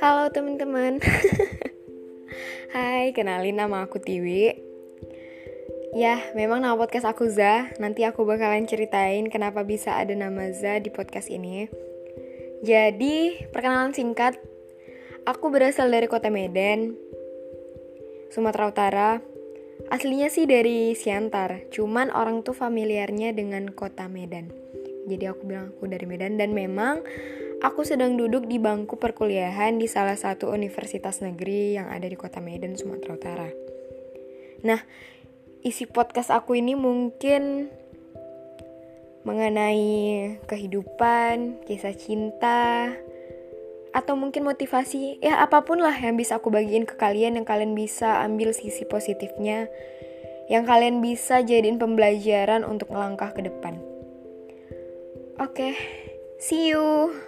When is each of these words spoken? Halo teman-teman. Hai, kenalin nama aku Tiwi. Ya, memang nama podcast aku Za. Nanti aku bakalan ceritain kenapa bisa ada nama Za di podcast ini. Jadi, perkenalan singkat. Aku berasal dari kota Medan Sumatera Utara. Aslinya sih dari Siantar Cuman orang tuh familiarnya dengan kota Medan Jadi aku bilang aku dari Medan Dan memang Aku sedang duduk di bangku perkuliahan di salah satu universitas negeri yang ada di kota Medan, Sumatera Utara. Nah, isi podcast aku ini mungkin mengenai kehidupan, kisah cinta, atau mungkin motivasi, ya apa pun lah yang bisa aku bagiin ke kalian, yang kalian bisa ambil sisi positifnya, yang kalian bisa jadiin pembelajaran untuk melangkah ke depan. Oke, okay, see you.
Halo 0.00 0.32
teman-teman. 0.32 0.96
Hai, 2.72 3.12
kenalin 3.12 3.60
nama 3.60 3.84
aku 3.84 4.00
Tiwi. 4.00 4.56
Ya, 5.92 6.32
memang 6.32 6.64
nama 6.64 6.72
podcast 6.80 7.04
aku 7.04 7.28
Za. 7.28 7.68
Nanti 7.76 8.08
aku 8.08 8.24
bakalan 8.24 8.64
ceritain 8.64 9.28
kenapa 9.28 9.60
bisa 9.60 10.00
ada 10.00 10.16
nama 10.16 10.48
Za 10.56 10.80
di 10.80 10.88
podcast 10.88 11.28
ini. 11.28 11.68
Jadi, 12.64 13.44
perkenalan 13.52 13.92
singkat. 13.92 14.40
Aku 15.28 15.52
berasal 15.52 15.92
dari 15.92 16.08
kota 16.08 16.32
Medan 16.32 16.96
Sumatera 18.32 18.72
Utara. 18.72 19.20
Aslinya 19.92 20.26
sih 20.26 20.42
dari 20.48 20.92
Siantar 20.96 21.70
Cuman 21.70 22.10
orang 22.10 22.42
tuh 22.42 22.56
familiarnya 22.56 23.30
dengan 23.36 23.70
kota 23.70 24.10
Medan 24.10 24.68
Jadi 25.08 25.24
aku 25.24 25.48
bilang 25.48 25.72
aku 25.72 25.88
dari 25.88 26.04
Medan 26.04 26.36
Dan 26.36 26.52
memang 26.52 27.00
Aku 27.58 27.82
sedang 27.82 28.14
duduk 28.14 28.46
di 28.46 28.62
bangku 28.62 28.94
perkuliahan 29.02 29.82
di 29.82 29.90
salah 29.90 30.14
satu 30.14 30.46
universitas 30.54 31.18
negeri 31.18 31.74
yang 31.74 31.90
ada 31.90 32.06
di 32.06 32.14
kota 32.14 32.38
Medan, 32.38 32.78
Sumatera 32.78 33.18
Utara. 33.18 33.50
Nah, 34.62 34.78
isi 35.66 35.90
podcast 35.90 36.30
aku 36.30 36.54
ini 36.54 36.78
mungkin 36.78 37.66
mengenai 39.26 40.38
kehidupan, 40.46 41.66
kisah 41.66 41.98
cinta, 41.98 42.94
atau 43.90 44.14
mungkin 44.14 44.46
motivasi, 44.46 45.18
ya 45.18 45.42
apa 45.42 45.66
pun 45.66 45.82
lah 45.82 45.98
yang 45.98 46.14
bisa 46.14 46.38
aku 46.38 46.54
bagiin 46.54 46.86
ke 46.86 46.94
kalian, 46.94 47.42
yang 47.42 47.46
kalian 47.48 47.74
bisa 47.74 48.22
ambil 48.22 48.54
sisi 48.54 48.86
positifnya, 48.86 49.66
yang 50.46 50.62
kalian 50.62 51.02
bisa 51.02 51.42
jadiin 51.42 51.82
pembelajaran 51.82 52.62
untuk 52.62 52.94
melangkah 52.94 53.34
ke 53.34 53.42
depan. 53.42 53.87
Oke, 55.40 55.50
okay, 55.50 55.76
see 56.38 56.66
you. 56.68 57.27